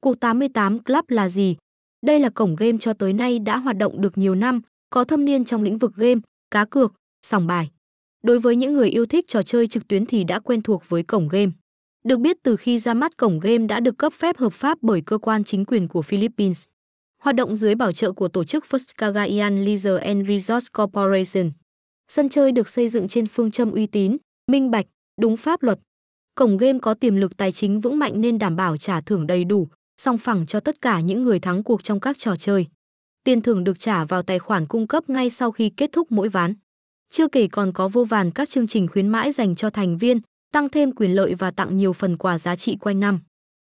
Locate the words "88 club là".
0.20-1.28